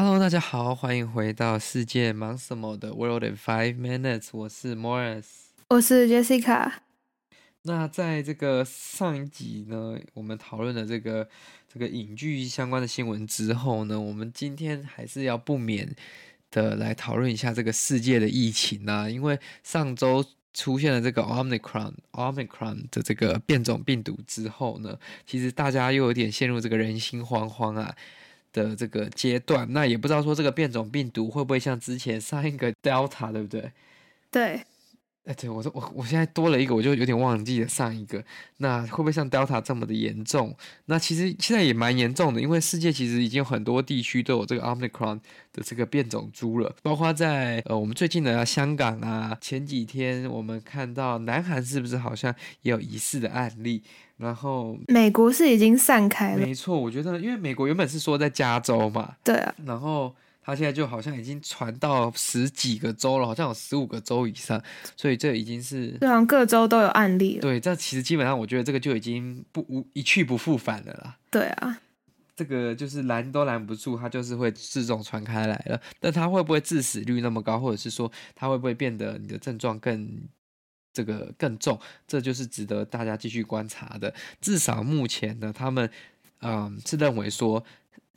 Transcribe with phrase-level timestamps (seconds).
[0.00, 5.24] Hello，大家好，欢迎回到世界忙什么的 World in Five Minutes，我是 Morris，
[5.70, 6.70] 我是 Jessica。
[7.62, 11.28] 那在这个上一集呢，我们讨论了这个
[11.66, 15.92] 这个影剧相关的新闻之后呢，我们今天还是要不免
[16.52, 27.96] 的来讨论一下这个世界的疫情啊，因为上周出现了这个 Omicron Omicron 的这个变种病毒之后呢，其实大家又有点陷入这个人心惶惶啊。
[28.64, 33.72] 的这个阶段，那也不知道说这个变种病毒会不会像之前上一个 Delta，对不对？
[34.30, 34.60] 对。
[35.28, 38.24] 哎，对我说我我现在多了一个，我就有点忘记了上一个。
[38.56, 40.56] 那会不会像 Delta 这么的严重？
[40.86, 45.20] 那其实现在也蛮严重的，因为世界其实已经有很多地区都有这个 Omicron
[45.52, 53.82] 的这个变种株了，包括在呃我们最近的香港啊，前几天我们看到南韩是不是好像也有疑似的案例？
[54.16, 60.14] 然后美国是已经散开了，没错，我觉得因为美国原本是说在加州嘛，对啊，然后。
[60.48, 64.58] 他现在就好像已经传到十几个州了，好像有十五个州以上，
[64.96, 67.42] 所以这已经是对啊，各州都有案例了。
[67.42, 71.18] 对，这其实基本上我觉得这个就已经不无一去不复返了啦。
[71.30, 71.78] 对啊，
[72.34, 75.78] 这个就是拦都拦不住，它就是会自动传开来了。
[76.00, 80.08] 但它会不会致死率那么高，或者是说它会不会变得你的症状更
[80.94, 81.78] 这个更重？
[82.06, 84.14] 这就是值得大家继续观察的。
[84.40, 85.90] 至少目前呢，他们
[86.40, 87.64] 嗯是认为说。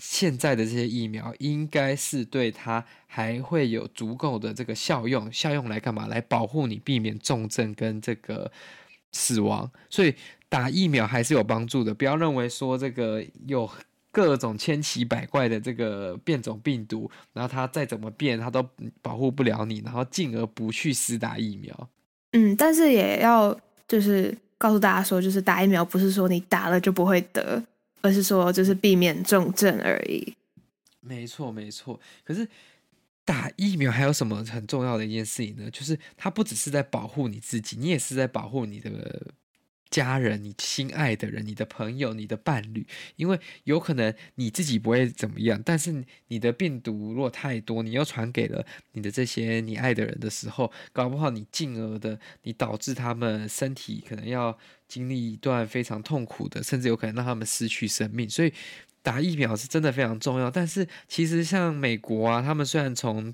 [0.04, 6.08] 现在的这些疫苗应该是对它还会有足够的这个效用，效用来干嘛？
[6.08, 8.52] 来保护你，避免重症跟这个
[9.12, 9.70] 死亡。
[9.92, 10.16] 所以
[10.50, 11.94] 打疫苗还是有帮助的。
[11.94, 13.70] 不要认为说这个有
[14.12, 18.68] 各种千奇百怪的这个变种病毒，然后它再怎么变，它都
[19.04, 21.90] 保护不了你，然后进而不去施打疫苗。
[22.32, 23.56] 嗯，但是也要
[23.88, 27.64] 就是告诉大家说，就是打疫苗不是说你打了就不会得。
[28.02, 30.36] 而是说，就是避免重症而已。
[31.00, 32.00] 没错，没错。
[32.24, 32.48] 可是
[33.26, 35.70] 打疫苗还有什么很重要的一件事情呢？
[35.72, 39.32] 就是它不只是在保护你自己，你也是在保护你的
[39.92, 42.84] 家人、你心爱的人、你的朋友、你的伴侣。
[43.18, 54.58] 因为有可能你自己不会怎么样，但是你的病毒如果太多，你又传给了你的这些你爱的人的时候，搞不好你进而的，你导致他们身体可能要。
[54.92, 58.52] 经历一段非常痛苦的，甚至有可能让他们失去生命，所以
[59.02, 60.52] 打疫苗是真的非常重要。
[60.52, 63.34] 但是其实像美国啊，他们虽然从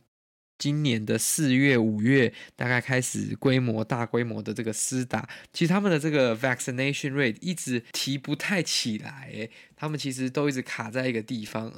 [0.57, 11.73] 今年的四月、五月大概开始规模大规模的这个施打，其实他们的这个 vaccination rate 一直提不太起来，他们其实都一直卡在一个地方。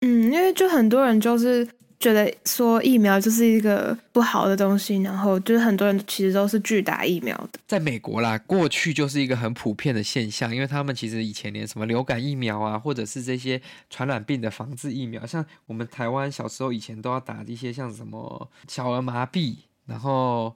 [0.00, 1.68] 嗯，因为就很多人就是。
[2.04, 7.58] 觉得说疫苗就是一个不好的东西，然后就是很多人其实都是拒打疫苗的。
[7.66, 19.56] 在美国啦，过去就是一个很普遍的现象，因为他们其实以前连什么流感疫苗啊，或者是这些传染病的防治疫苗，像我们台湾小时候以前都要打一些像什么小儿麻痹，
[19.86, 20.54] 然后。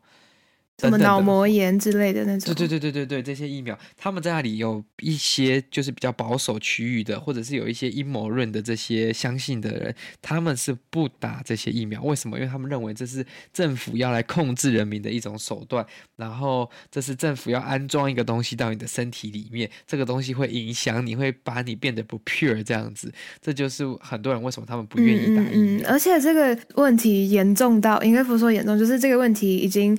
[0.78, 2.54] 什么脑膜炎之类的那种？
[2.54, 12.00] 对对对对对对，这些疫苗，他们在那里有一些就是比较保守区域的，或者是有一些阴谋论的这些相信的人，他们是不打这些疫苗。
[12.04, 12.38] 为什么？
[12.38, 15.84] 因为他们认为这是政府要来控制人民的一种手段，
[16.14, 23.12] 然后这是政府要安装一个东西到你的身体里面，这个东西会影响你，会把你变得不 pure 这样子。
[23.40, 25.50] 这就是很多人为什么他们不愿意打疫苗。
[25.54, 29.98] 嗯嗯嗯，而且这个问题严重到，应该不是说严重，就是这个问题已经。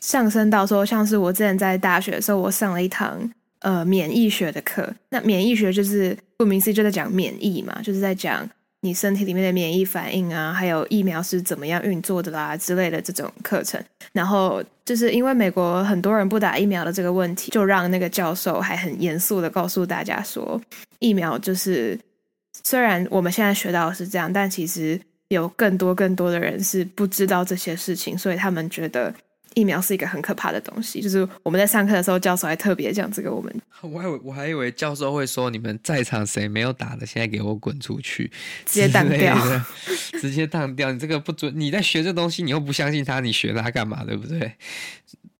[0.00, 3.18] 上升到说，像是我之前在大学的时候，我上了一堂
[3.60, 4.88] 呃免疫学的课。
[5.10, 8.48] 那免疫学就是顾名思义就在讲免疫嘛，就是在讲
[8.82, 13.82] 你身体里面的免疫反应啊，还有疫苗是怎么样运作的啦之类的这种课程。
[14.12, 20.60] 然后就是因为美国很多人不打疫苗的这个问题，就让那个教授还很严肃的告诉大家说，
[21.00, 21.98] 疫苗就是
[22.62, 29.12] 虽然我们现在学到是这样，但其实有更多更多的人是不知道这些事情，所以他们觉得。
[29.58, 33.34] 疫苗是一个很可怕的东西，就是我们在上课的时候，教授还特别讲这个。
[33.34, 33.52] 我们
[33.82, 38.30] 我还以为我还以为教授会说，你们在场谁没有打的，现在给我滚出去，
[38.64, 39.36] 直接当掉，
[40.20, 40.92] 直接当掉。
[40.92, 44.04] 你这个不准，你在学这东西，你又不相信他，你学他干嘛？
[44.04, 44.52] 对不对？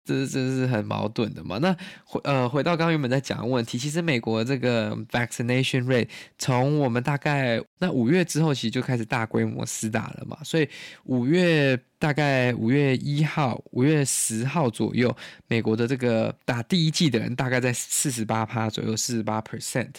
[0.08, 1.58] 这是这是很矛盾的嘛？
[1.58, 1.76] 那
[2.06, 6.08] 回呃回到刚刚原本在讲的问题，其实美国这个 vaccination rate
[6.38, 10.38] 从我们大概那五月之后，其实就开始大规模施打了嘛。
[10.42, 10.66] 所以
[11.04, 15.14] 五月大概五月一号、五月十号左右，
[15.46, 19.90] 美国的这个打第一剂的人大概在四十八趴左右，四十八 percent。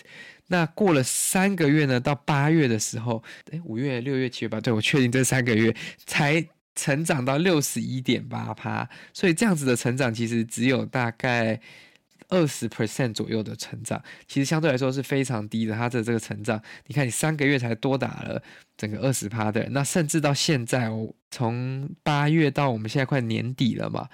[0.48, 5.76] 那过了三个月呢，到八月的时候，诶，五月、六月、七月吧，对，我确定这三个月
[6.08, 6.44] 才。
[6.76, 11.60] 成长到六十一点八趴，所以这样子的成长其实只有大概
[12.30, 15.76] 二十 percent 左右的成长，其实相对来说是非常低的。
[15.76, 18.42] 它的这个成长，你看你三个月才多打了
[18.78, 24.08] 整个二十趴的人，那甚至到现在哦，从八月到我们现在快年底了嘛。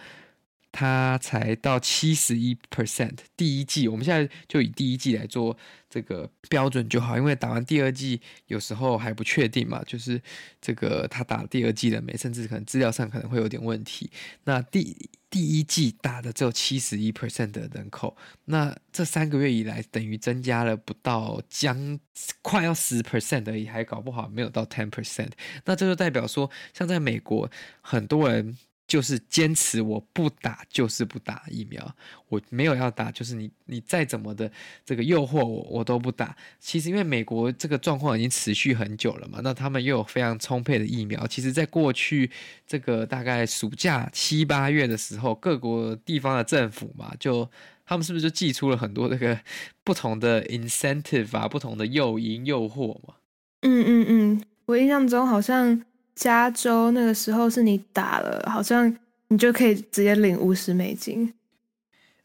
[0.78, 5.56] 它才到七十一 percent，第一季，我们现在就以第一季来做
[5.96, 10.22] 这个标准就好，因为打完第二剂有时候还不确定嘛，就是
[10.60, 14.12] 这个他打第二剂了没，甚至可能资料上可能会有点问题。
[14.44, 21.98] 那第第一剂打的只有七十一 percent 的人口，那这三个月以来等于增加了不到将
[22.42, 25.32] 快要十 percent 而已，还搞不好没有到 ten percent。
[25.64, 27.50] 那这就代表说，像在美国
[27.80, 28.58] 很多人。
[28.96, 31.96] 就是坚持我不打，就是不打疫苗。
[32.30, 34.50] 我没有要打，就是你你再怎么的
[34.86, 36.34] 这个诱惑我，我都不打。
[36.62, 41.28] 其实因为美国这个状况已经持续很久了嘛，那他们又有非常充沛的疫苗。
[41.28, 42.32] 其实，在过去
[42.66, 47.46] 这个大概暑假七八月的时候，各国地方的政府嘛，就
[47.86, 49.38] 他们是不是就寄出了很多这个
[49.84, 53.16] 不同的 incentive 啊，不同的诱因诱惑嘛？
[53.64, 55.84] 嗯嗯嗯，我印象中好像。
[56.16, 58.98] 加州那个时候是你打了，好像
[59.28, 61.34] 你就可以直接领五十美金。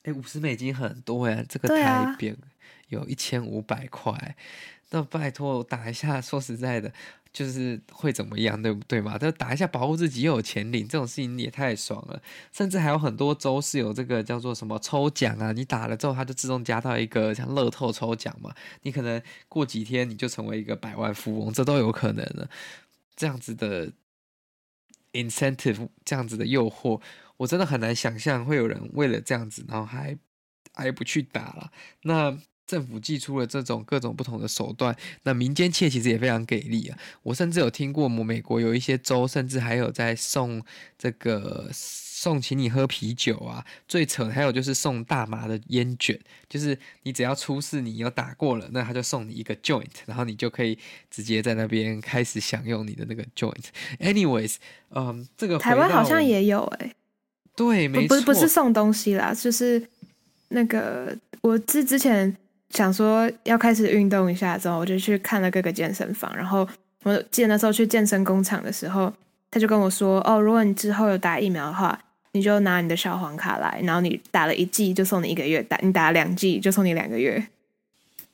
[0.04, 2.34] 哎，五十美金很多呀，这个台币
[2.88, 4.12] 有一千五百块。
[4.12, 4.34] 啊、
[4.90, 6.92] 那拜托我打一下，说实在的，
[7.32, 9.18] 就是会怎么样，对不对嘛？
[9.18, 12.22] 就打一下保护自己又有钱领，这种事情也太爽了。
[12.52, 22.48] 甚至还有很多州是有这个叫做什么抽奖啊，你打了之后，它就自动加到一个像乐透抽奖嘛，你可能过几天你就成为一个百万富翁，这都有可能的。
[23.20, 23.92] 这样子的
[25.12, 26.98] incentive，这样子的诱惑，
[27.36, 30.16] 我真的很难想象会有人为了这样子，然后还
[30.72, 31.70] 还不去打了。
[32.04, 32.40] 那。
[32.70, 36.96] 政府寄出了这种各种不同的手段，那民间企业其实也非常给力啊！
[37.24, 40.64] 我甚至有听过，美国有一些州甚至还有在送
[40.96, 41.68] 这个
[42.20, 46.20] 送请你喝啤酒啊，最扯的还有就是送大麻的烟卷，
[46.50, 50.78] 就是你只要出示你有打过了，那他就送你一个 joint，然后你就可以
[51.10, 53.64] 直接在那边开始享用你的那个 joint。
[54.00, 54.56] Anyways，
[54.90, 56.96] 嗯，这个台湾好像也有哎、欸，
[57.56, 59.82] 对，没错，不是不是送东西啦，就是
[60.48, 62.36] 那个我之之前。
[62.68, 66.32] 想说要开始运动一下，之后我就去看了各个健身房。
[66.36, 66.64] 然后
[67.02, 69.12] 我记得那时候去健身工厂的时候，
[69.50, 72.00] 他就跟我说：“哦，如果你之后有打疫苗的话，
[72.32, 77.48] 你就拿你的小黄卡来，然后你打了一剂就送你一个月，打你打了两剂就送你两个月。”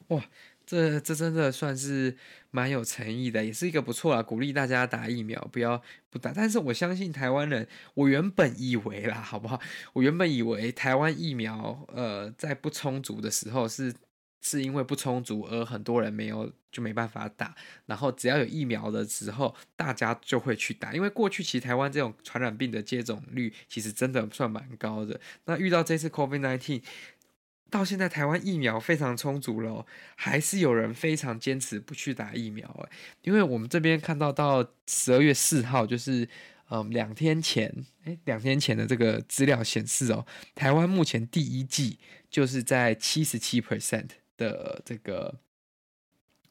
[0.09, 0.23] 哇，
[0.67, 2.17] 这这真的算是
[2.51, 6.33] 蛮有诚意的，也是一个不错啊，鼓励大家打疫苗，不要不打。
[6.35, 9.61] 但是我相信台湾人，我原本以为啦，好不好？
[9.95, 13.95] 我原本以为台湾疫苗呃在不充足的时候是。
[14.49, 17.53] 是因为不充足，而很多人没有就没办法打。
[17.87, 20.95] 然后只要有疫苗的时候，大家就会去打。
[20.95, 25.21] 因为过去其实台湾这种传染病的接种率其实真的算蛮高的。
[25.47, 26.81] 那遇到这次 COVID-19，
[27.69, 29.85] 到现在台湾疫苗非常充足了，
[30.15, 32.69] 还是有人非常坚持不去打疫苗。
[32.85, 36.29] 哎，因为我们这边看到到十二月四号，就是
[36.71, 41.99] 嗯两天前，哎两天前的这个资料显示哦，台湾目前第一季
[42.31, 44.11] 就是在七十七 percent。
[44.37, 45.41] 的这个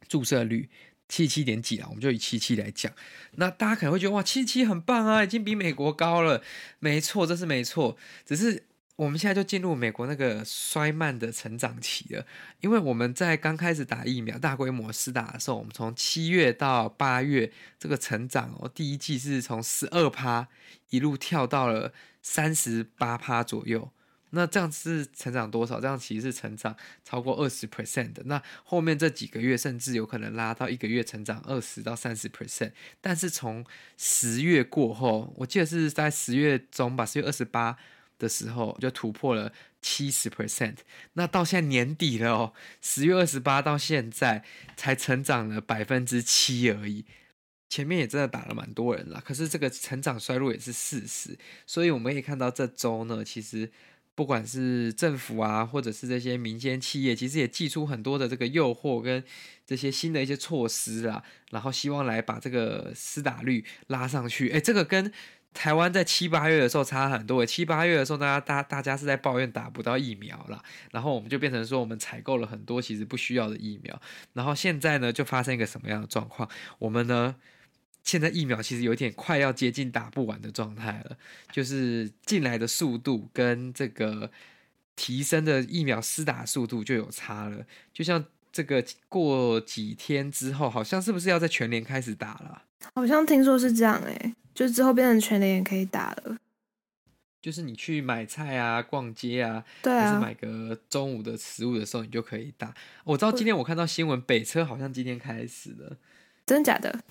[0.08, 0.70] 注射率
[1.08, 2.92] 七七点几啊，我们就以七七来讲。
[3.34, 6.42] 那大家可能会觉得哇，七七很棒啊，已经比美国高了。
[6.80, 7.96] 没错，这是没错。
[8.26, 8.64] 只是
[8.96, 12.26] 我们现在就进入美国那个衰慢的成长期了，
[12.62, 20.48] 因为我们在刚开始打疫苗、大规模施打的时候，我们从七月到八月这个成长哦，第一季是从十二趴
[20.90, 23.92] 一路跳到了三十八趴左右。
[24.32, 25.80] 那这样是成长多少？
[25.80, 28.22] 这样其实是成长超过二十 percent 的。
[28.26, 32.72] 那后面这几个月甚至有可能拉到一个月成长二十到三十 percent。
[33.00, 33.66] 但是从
[33.98, 37.78] 十月过后，我记得是在十月中吧，十月二十八
[38.20, 40.78] 的时候就突破了七十 percent。
[41.14, 44.44] 那到现在年底了哦，十月二十八到现在
[44.76, 47.06] 才成长了百分之七而已。
[47.70, 51.38] 前面也真的打了蛮多人了，可是这个成长衰弱也是事实。
[51.66, 53.72] 所以我们可以看到这周呢，其实。
[54.16, 59.24] 不管是政府啊，或者是这些民间企业，其实也寄出很多的这个诱惑跟
[59.66, 64.50] 这些新的一些措施啊，然后希望来把这个施打率拉上去。
[64.50, 65.12] 诶，这个跟
[65.54, 74.02] 台湾在七八月的时候差很多，七八月的时候大家大大家是在抱怨打不到疫苗了，然后我们就变成说我们采购了很多其实不需要的疫苗，
[74.34, 76.50] 然后现在呢就发生一个什么样的状况？
[76.80, 77.36] 我们呢
[78.06, 81.18] 现在疫苗其实有点快要接近打不完的状态了，
[81.52, 84.32] 就是进来的速度跟这个
[84.96, 92.62] 提升的疫苗施打速度就有差了，就像这个过几天之后，好像是不是要在全联开始打了？
[92.94, 94.36] 好像听说是这样哎、欸。
[94.56, 96.38] 就之后变成全联也可以打了，
[97.42, 102.74] 就是你去买菜啊、逛街啊，对啊，还是买个中午的食物的时候，你就可以打。
[103.04, 105.98] 我知道今天我看到新闻，北车好像今天开始了，
[106.46, 107.04] 真的假的？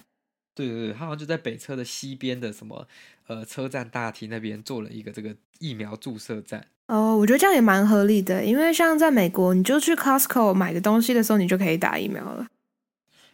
[0.54, 2.86] 对对对，他好像就在北车的西边的什么
[3.26, 6.66] 呃车站大厅那边做了一个这个疫苗注射站。
[6.86, 12.46] 哦，我觉得这样也蛮合理的，因为像在美国，你就去 Costco 买个东西的时候，你就可以打疫苗了。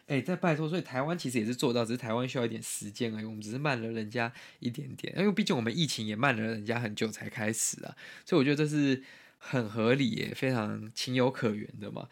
[0.07, 3.25] 哎，再拜托，所以台湾其实也是做到，只是台湾需要一点时间而已。
[3.25, 9.03] 我们只是慢了人家一点点，因为毕竟我们疫情也慢了人家很久才开始啊，所以我觉得这是
[9.37, 12.07] 很合理也非常情有可原的嘛。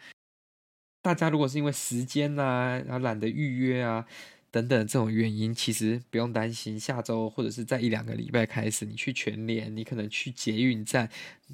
[1.02, 4.06] 大家如果是因为时间啊，然后懒得预约啊
[4.50, 11.08] 等等这种原因，其实不用担心，下周或者是在一两个礼拜开始，你去全联，你可能去捷运站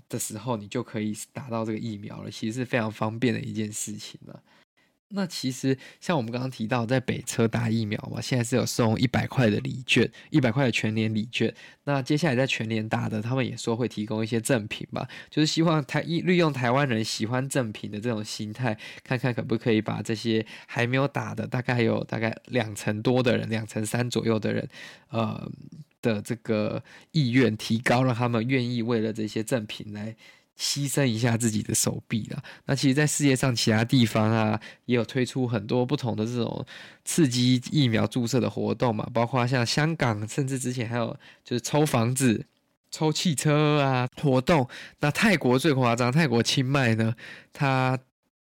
[0.09, 4.43] 的时候，你就可以打到这个疫苗了，其实是非常方便的一件事情了。
[5.11, 11.55] 那其实像我们刚刚提到，在北车打疫苗嘛，现在是有送一百块的礼券，一百块的全年礼券。
[11.85, 24.69] 那接下来在全年打的，他们也说会提供一些赠品吧，就是希望台利用台湾人喜欢赠品的这种心态，看看可不可以把这些还没有打的，大概有大概两成多的人，两成三左右的人，
[25.11, 25.49] 呃
[26.03, 26.83] 的这个
[27.13, 30.17] 意愿提高，让他们愿意为了这些赠品来。
[30.59, 32.43] 牺牲一下自己的手臂啦。
[32.65, 36.65] 那其实，在世界上其他地方啊，也有推出很多不同的这种
[37.05, 42.47] 刺激疫苗注射的活动嘛，包括像香港，甚至之前还有就是抽房子、
[42.91, 44.69] 抽汽车啊活动。
[45.01, 47.15] 那泰国最夸张，泰国清迈呢，
[47.53, 47.99] 它。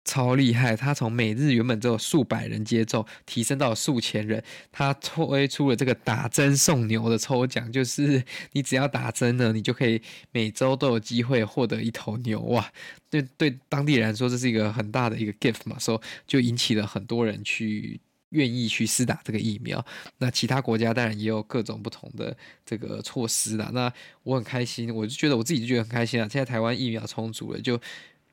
[0.02, 0.74] 超厉害！
[0.74, 4.42] 他从每日原本只有数百人接种，提升到数千人。
[4.72, 10.00] 他推出了这个打针送牛的抽奖，就是 你只要打针呢，你就可以
[10.32, 12.72] 每周都有机会获得一头牛哇！
[13.10, 19.84] 对对，当地人来说这是一个很大的一个 gift 嘛，所以就引起了很多人去愿意去施打这个疫苗。
[20.18, 23.70] 那其他国家当然也有各种不同的这个措施啦。
[23.74, 23.92] 那
[24.22, 26.26] 我很开心，我就觉得我自己就觉得很开心啊！
[26.26, 27.78] 现在台湾疫苗充足了，就。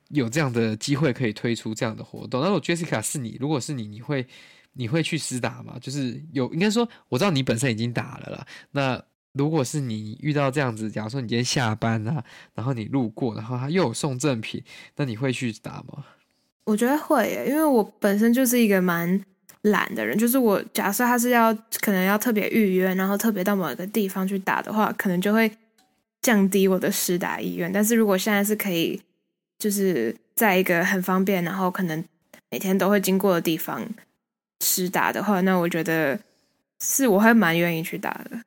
[0.08, 4.26] 有这样的机会可以推出这样的活动，那如果 Jessica 是你，如果是你，你会
[4.72, 5.76] 你会去施打吗？
[5.80, 8.46] 就是有应该说，我知道你本身已经打了啦。
[8.70, 12.24] 那如果是你遇到这样子，假如说你今天下班啊，
[12.54, 14.62] 然后你路过，然后他又有送赠品，
[14.96, 16.04] 那你会去打吗？
[16.64, 19.22] 我觉得会耶，因为我本身就是一个蛮
[19.60, 25.50] 懒的人，就是我假设他是要可能要特别预约，然后特别到某一个地方去打的话，可能就会
[26.22, 27.70] 降低我的施打意愿。
[27.70, 28.98] 但是如果现在是可以。
[29.58, 32.04] 就是在一个很方便，然后可能
[32.50, 33.86] 每天都会经过的地方
[34.60, 36.18] 吃打的话，那我觉得
[36.80, 38.42] 是我会蛮愿意去打的。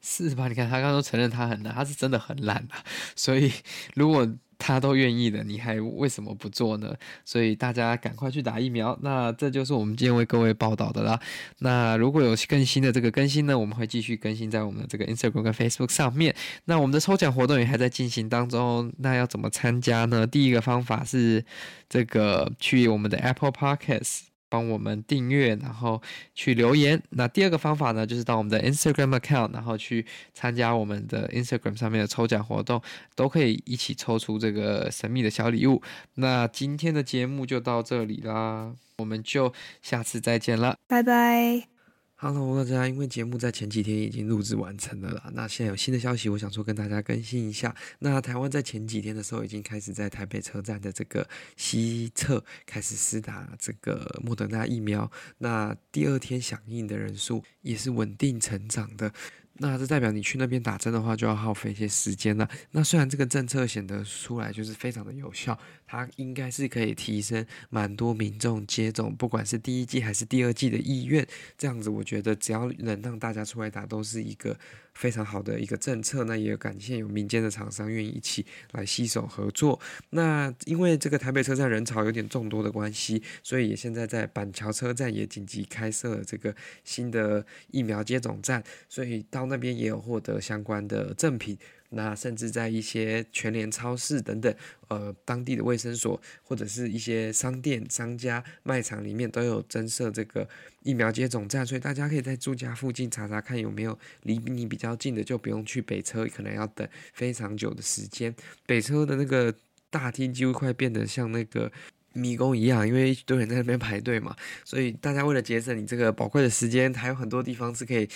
[0.00, 0.48] 是吧？
[0.48, 2.84] 你看他刚刚都承认他很懒，他是真的很懒啊。
[3.16, 3.52] 所以
[3.94, 6.94] 如果他都愿意的，你还为什么不做呢？
[7.24, 8.98] 所以大家赶快去打疫苗。
[9.02, 11.18] 那这就是我们今天为各位报道的啦。
[11.58, 16.34] 那如果有更新的这个更新呢，我们会继续更新在我们的这个 Instagram 跟 Facebook 上面。
[16.66, 18.92] 那我们的抽奖活动也还在进行当中。
[18.98, 20.26] 那要怎么参加呢？
[20.26, 21.44] 第一个方法是
[21.88, 24.33] 这个去我们的 Apple Podcast。
[24.48, 26.00] 帮我们订阅，然后
[26.34, 27.02] 去留言。
[27.10, 32.80] 那第二个方法呢，就是到我们的 Instagram account，然后去参加我们的 Instagram 上面的抽奖活动，
[33.14, 35.82] 都可以一起抽出这个神秘的小礼物。
[36.14, 41.73] 那今天的节目就到这里啦，我们就下次再见了，拜拜。
[42.16, 47.74] Hello，大家，因为节目在前几天已经录制完成了啦，那现在有新的消息，我想说跟大家更新一下。
[47.98, 59.12] 那台湾在前几天的时候，已经开始在台北车站的这个西侧开始施打这个莫德纳疫苗，那第二天响应的人数也是稳定成长的。
[59.58, 62.48] 那这代表你去那边打针的话，就要耗费一些时间了。
[62.72, 71.26] 那虽然这个政策显得出来就是非常的有效，它应该是可以提升蛮多民众接种，不管是第一季还是第二季的意愿。
[71.56, 74.58] 这样子，我觉得只要能让大家出来打，都是一个。
[74.94, 79.78] 非常好的一个政策，那也感谢有民间的厂商愿意一起来携手合作。
[80.10, 91.58] 那因为这个台北车站人潮有点众多的关系，所以也现在在板桥车站也紧急开设了这个新的疫苗接种站，所以到那边也有获得相关的赠品。
[91.94, 94.54] 那甚至在一些全联超市等等，
[94.88, 100.48] 呃，当地的卫生所或者是一些商店、商家、卖场里面都有增设这个
[100.82, 108.34] 疫苗接种站，所以大家可以在住家附近查查看有没有离你比较近的，就不用去北车，可能要等非常久的时间。
[108.66, 109.54] 北车的那个
[109.90, 111.72] 大厅几乎快变得像那个。
[112.16, 118.08] 迷宫一样，因为一堆人在那边排队嘛，所以大家为了节省你这个宝贵的时间，还有很多地方是可以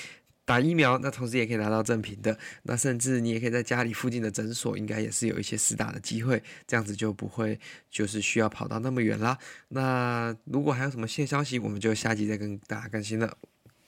[0.49, 2.39] 打疫苗，那同时也可以拿到赠品的。
[2.63, 9.37] 那甚至你也可以在家里附近的诊所，应该也是有一些试打的机会，这样子就不会就是需要跑到那么远啦。
[9.69, 13.37] 那如果还有什么新消息，我们就下集再跟大家更新了。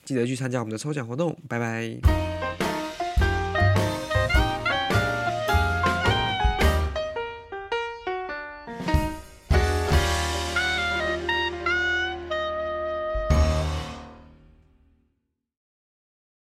[0.04, 2.69] 记得去参加我们的抽奖活动，拜拜。